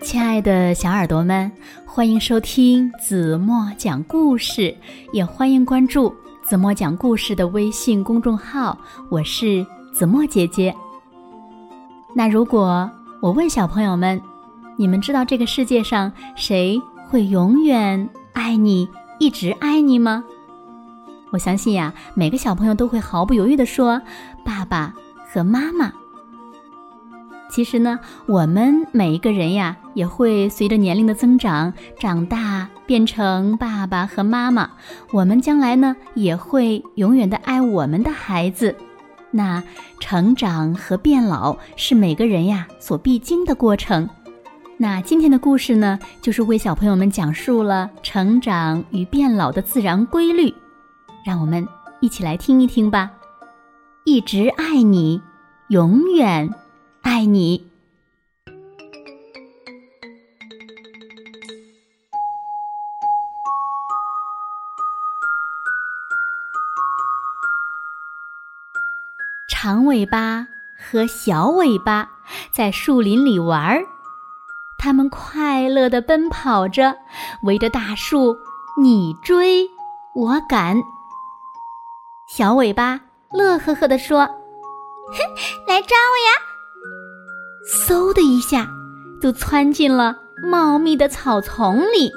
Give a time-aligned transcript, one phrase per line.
[0.00, 1.50] 亲爱的小耳朵们，
[1.84, 4.74] 欢迎收听子墨讲故事，
[5.12, 8.78] 也欢迎关注子墨讲故事的微信公众号。
[9.10, 10.74] 我是子墨姐姐。
[12.14, 12.88] 那如果
[13.20, 14.20] 我问小朋友们，
[14.76, 18.88] 你们知道这个世界上谁会永远爱你，
[19.18, 20.24] 一直爱你吗？
[21.30, 24.00] 我相信呀，每个小朋友都会毫不犹豫地说
[24.44, 24.94] ：“爸爸
[25.26, 25.92] 和妈妈。”
[27.50, 34.70] 其实呢，我们每一个人呀，也会随着年龄的增长，长大变成爸爸和妈妈。
[35.12, 38.76] 我们将来呢，也会永远的爱我们的孩子。
[39.30, 39.62] 那
[39.98, 44.08] 成长和变老是每个人呀所必经的过程。
[44.76, 50.54] 那今天的故事呢，就是为小朋友们讲述了成长与变老的自然规律。
[51.26, 51.66] 让我们
[52.00, 53.10] 一起来听一听吧。
[54.04, 55.20] 一直爱你，
[55.68, 56.54] 永远。
[57.10, 57.66] 爱你，
[69.48, 70.46] 长尾巴
[70.78, 72.10] 和小尾巴
[72.52, 73.86] 在树林里玩儿，
[74.76, 76.98] 他们快乐的奔跑着，
[77.42, 78.36] 围着大树
[78.82, 79.66] 你追
[80.14, 80.76] 我赶。
[82.28, 83.00] 小尾巴
[83.30, 84.26] 乐呵呵地说
[85.08, 85.16] ：“哼，
[85.66, 86.44] 来抓我呀！”
[87.66, 88.68] 嗖的一下，
[89.20, 90.16] 就窜进了
[90.50, 92.12] 茂密的草丛里。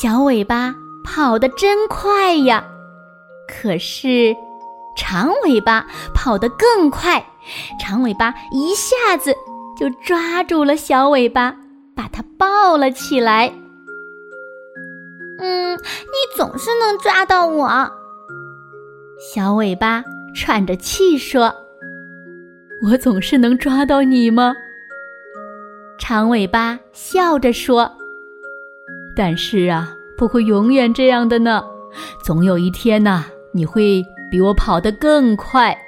[0.00, 0.74] 小尾巴
[1.04, 2.64] 跑得真快呀！
[3.46, 4.34] 可是，
[4.96, 7.24] 长尾巴跑得更快。
[7.78, 9.34] 长尾巴一下子
[9.78, 11.56] 就抓住了小尾巴，
[11.94, 13.52] 把它抱了起来。
[15.38, 17.90] 嗯，你总是能抓到我。
[19.34, 20.02] 小尾巴
[20.34, 21.54] 喘着气说。
[22.82, 24.54] 我总是能抓到你吗？
[25.98, 27.90] 长尾巴笑着说
[29.14, 31.62] ：“但是啊，不会永远这样的呢。
[32.24, 33.24] 总有一天呐，
[33.54, 35.78] 你会比我跑得更快。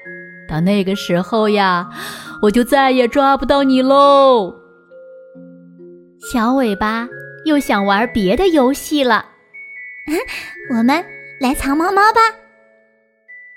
[0.49, 1.89] 到那个时候呀，
[2.43, 4.55] 我就再也抓不到你喽。”
[6.33, 7.09] 小尾巴
[7.45, 9.27] 又想玩别的游戏了。
[10.71, 11.05] 我们
[11.41, 12.21] 来藏猫猫吧。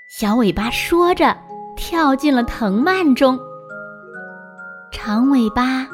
[0.08, 1.47] 小尾巴说着。
[1.78, 3.38] 跳进了藤蔓中，
[4.90, 5.86] 长尾巴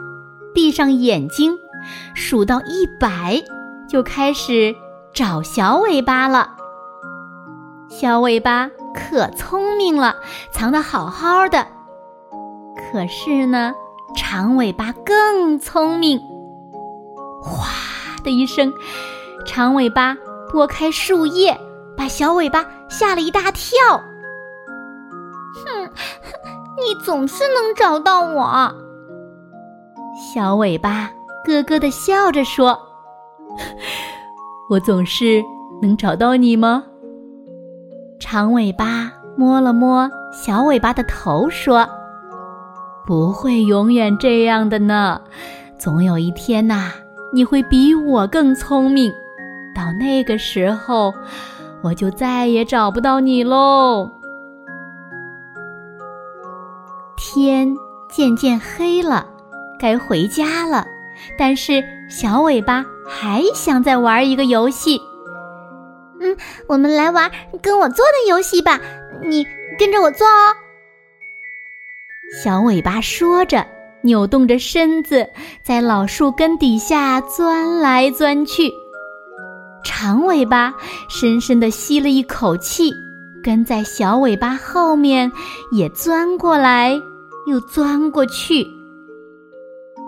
[0.55, 1.59] 闭上眼睛，
[2.15, 3.45] 数到一百，
[3.87, 4.75] 就开始
[5.13, 6.57] 找小尾巴了。
[7.91, 10.17] 小尾巴可聪明了，
[10.51, 11.67] 藏得好好的。
[12.77, 13.75] 可是呢，
[14.17, 16.19] 长尾巴更聪明。
[17.43, 17.69] 哗
[18.25, 18.73] 的一声，
[19.45, 20.17] 长尾巴
[20.51, 21.55] 拨开树叶，
[21.95, 24.03] 把小尾巴吓了一大跳。
[26.87, 28.73] 你总是能找到我。
[30.33, 31.11] 小尾巴
[31.45, 32.79] 咯咯的笑着说
[34.71, 35.43] ：“我总是
[35.83, 36.85] 能找到你吗？”
[38.21, 41.87] 长尾巴摸了摸小尾巴的头说
[43.07, 45.21] ：“不会永远这样的呢，
[45.79, 46.93] 总有一天呐，
[47.33, 49.13] 你会比我更聪明。
[49.75, 51.13] 到那个时候，
[51.83, 54.11] 我就再也找不到你喽。”
[57.35, 57.77] 天
[58.09, 59.27] 渐渐黑了，
[59.81, 60.87] 该回家了。
[61.37, 65.01] 但是小尾巴还想再玩一个游戏。
[66.21, 66.37] 嗯，
[66.69, 67.29] 我们来玩
[67.61, 68.81] 跟我做的游戏吧。
[69.21, 69.45] 你
[69.77, 70.55] 跟着我做哦。
[72.41, 73.67] 小尾巴说着，
[74.03, 75.29] 扭动着身子，
[75.61, 78.71] 在老树根底下钻来钻去。
[79.85, 80.73] 长尾巴
[81.09, 82.93] 深深地吸了一口气，
[83.43, 85.31] 跟在小尾巴后面
[85.73, 86.97] 也钻过来。
[87.47, 88.67] 又钻过去。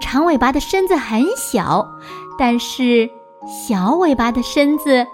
[0.00, 1.86] 长尾巴的身子很小，
[2.38, 3.08] 但是
[3.46, 5.06] 小尾巴的身子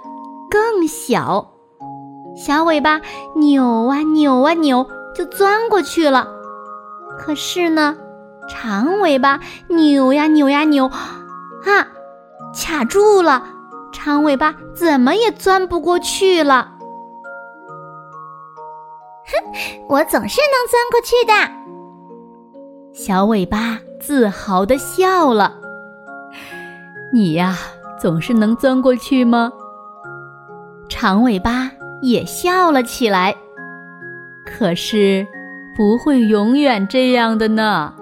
[0.50, 1.49] 更小。
[2.34, 3.00] 小尾巴
[3.37, 6.27] 扭啊扭啊扭，就钻过去了。
[7.19, 7.97] 可是呢，
[8.48, 11.86] 长尾巴扭呀扭呀扭，啊，
[12.54, 13.45] 卡住了。
[13.92, 16.72] 长尾巴怎么也钻不过去了。
[19.27, 19.53] 哼，
[19.89, 21.61] 我总是能钻过去的。
[22.92, 25.54] 小尾巴自豪地笑了。
[27.10, 27.56] 你呀，
[27.98, 29.50] 总是能钻过去吗？
[30.91, 31.71] 长尾巴
[32.03, 33.34] 也笑了起来。
[34.44, 35.27] 可是，
[35.74, 37.94] 不会永远这样的呢。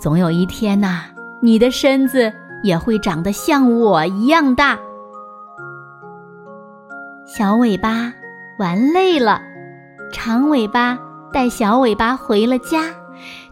[0.00, 1.04] 总有一天呐，
[1.40, 2.32] 你的身子
[2.64, 4.76] 也会长得像我一样大。
[7.24, 8.12] 小尾巴
[8.58, 9.40] 玩累了，
[10.12, 10.98] 长尾巴
[11.32, 12.82] 带小尾巴回了家。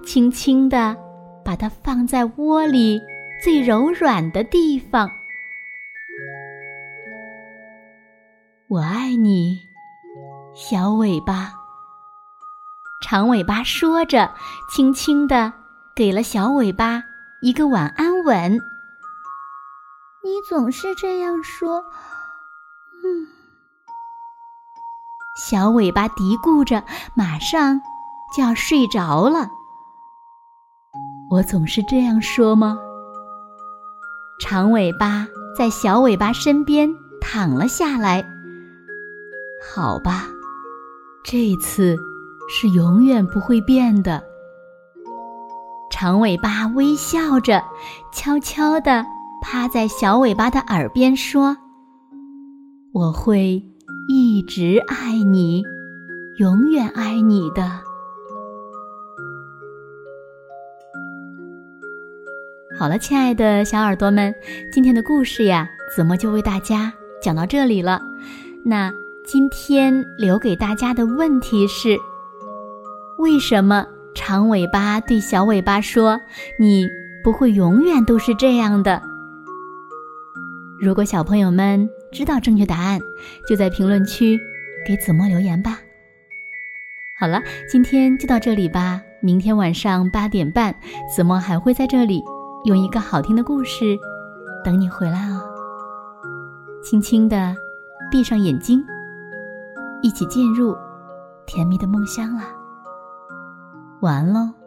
[0.04, 0.96] 轻轻地
[1.44, 3.00] 把它放在窝里，
[3.42, 5.10] 最柔软的地方。
[8.68, 9.60] 我爱你，
[10.54, 11.52] 小尾巴。
[13.04, 14.32] 长尾巴说着，
[14.70, 15.52] 轻轻地
[15.94, 17.02] 给了小尾巴
[17.42, 18.52] 一个晚安吻。
[20.24, 21.84] 你总是这样说，
[23.04, 23.26] 嗯。
[25.36, 26.84] 小尾巴嘀咕着，
[27.14, 27.80] 马上
[28.36, 29.48] 就要睡着了。
[31.30, 32.78] 我总是这样说吗？
[34.40, 35.26] 长尾巴
[35.56, 38.24] 在小尾巴身边躺了下来。
[39.74, 40.26] 好吧，
[41.24, 41.96] 这次
[42.50, 44.22] 是永远不会变的。
[45.90, 47.62] 长尾巴微笑着，
[48.12, 49.06] 悄悄地
[49.40, 51.56] 趴在小尾巴的耳边说
[52.92, 53.62] ：“我会
[54.08, 55.62] 一直爱你，
[56.38, 57.80] 永远爱你的。”
[62.82, 64.34] 好了，亲爱的小耳朵们，
[64.72, 66.92] 今天的故事呀，子墨就为大家
[67.22, 68.02] 讲到这里了。
[68.64, 68.92] 那。
[69.24, 71.96] 今天留给大家的问题是：
[73.18, 73.86] 为什么
[74.16, 76.20] 长尾巴对小尾巴说
[76.58, 76.88] “你
[77.22, 79.00] 不会永远都是这样的”？
[80.82, 82.98] 如果小朋友们知道正确答案，
[83.48, 84.40] 就在评论区
[84.84, 85.78] 给子墨留言吧。
[87.16, 87.40] 好了，
[87.70, 89.00] 今天就到这里吧。
[89.20, 90.74] 明天晚上八点半，
[91.14, 92.20] 子墨还会在这里
[92.64, 93.98] 用一个好听的故事
[94.64, 95.40] 等你回来哦。
[96.82, 97.54] 轻轻的
[98.10, 98.82] 闭上眼睛。
[100.02, 100.76] 一起进入
[101.46, 102.42] 甜蜜的梦乡啦！
[104.00, 104.61] 晚安喽。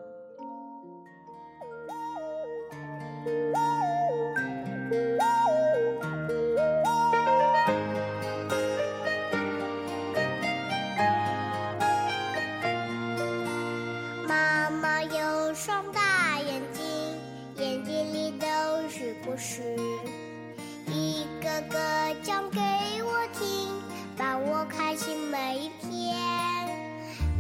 [19.24, 19.62] 故事，
[20.88, 21.80] 一个个
[22.24, 22.60] 讲给
[23.04, 23.82] 我听。
[24.18, 26.16] 伴我开心每一天。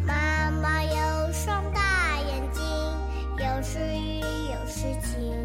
[0.06, 2.64] 妈妈有双大眼睛，
[3.38, 5.45] 有时雨有时晴。